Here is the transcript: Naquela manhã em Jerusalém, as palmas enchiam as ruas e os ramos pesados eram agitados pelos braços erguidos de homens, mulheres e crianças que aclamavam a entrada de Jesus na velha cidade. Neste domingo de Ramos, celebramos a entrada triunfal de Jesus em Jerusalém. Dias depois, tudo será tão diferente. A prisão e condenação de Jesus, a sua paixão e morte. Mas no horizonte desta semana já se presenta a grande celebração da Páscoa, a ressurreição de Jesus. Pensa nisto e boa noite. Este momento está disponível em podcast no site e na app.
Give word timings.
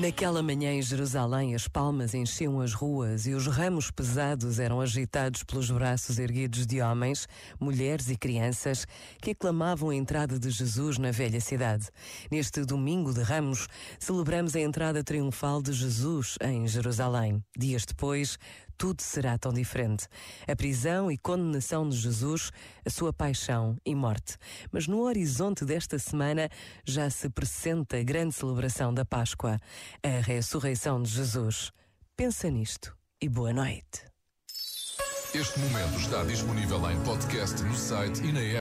Naquela 0.00 0.42
manhã 0.42 0.74
em 0.74 0.82
Jerusalém, 0.82 1.54
as 1.54 1.66
palmas 1.66 2.12
enchiam 2.12 2.60
as 2.60 2.74
ruas 2.74 3.26
e 3.26 3.32
os 3.32 3.46
ramos 3.46 3.90
pesados 3.90 4.58
eram 4.58 4.78
agitados 4.78 5.42
pelos 5.42 5.70
braços 5.70 6.18
erguidos 6.18 6.66
de 6.66 6.82
homens, 6.82 7.26
mulheres 7.58 8.10
e 8.10 8.16
crianças 8.16 8.86
que 9.22 9.30
aclamavam 9.30 9.88
a 9.88 9.94
entrada 9.94 10.38
de 10.38 10.50
Jesus 10.50 10.98
na 10.98 11.10
velha 11.10 11.40
cidade. 11.40 11.88
Neste 12.30 12.62
domingo 12.66 13.12
de 13.14 13.22
Ramos, 13.22 13.68
celebramos 13.98 14.54
a 14.54 14.60
entrada 14.60 15.02
triunfal 15.02 15.62
de 15.62 15.72
Jesus 15.72 16.36
em 16.42 16.68
Jerusalém. 16.68 17.42
Dias 17.56 17.86
depois, 17.86 18.36
tudo 18.76 19.02
será 19.02 19.38
tão 19.38 19.52
diferente. 19.52 20.06
A 20.46 20.54
prisão 20.54 21.10
e 21.10 21.18
condenação 21.18 21.88
de 21.88 21.96
Jesus, 21.96 22.50
a 22.84 22.90
sua 22.90 23.12
paixão 23.12 23.76
e 23.84 23.94
morte. 23.94 24.36
Mas 24.70 24.86
no 24.86 25.00
horizonte 25.00 25.64
desta 25.64 25.98
semana 25.98 26.48
já 26.84 27.08
se 27.10 27.28
presenta 27.28 27.98
a 27.98 28.02
grande 28.02 28.34
celebração 28.34 28.92
da 28.92 29.04
Páscoa, 29.04 29.58
a 30.02 30.20
ressurreição 30.20 31.02
de 31.02 31.10
Jesus. 31.10 31.72
Pensa 32.16 32.50
nisto 32.50 32.96
e 33.20 33.28
boa 33.28 33.52
noite. 33.52 34.04
Este 35.34 35.58
momento 35.58 35.98
está 35.98 36.24
disponível 36.24 36.90
em 36.90 36.98
podcast 37.02 37.62
no 37.62 37.74
site 37.74 38.22
e 38.22 38.32
na 38.32 38.40
app. 38.40 38.54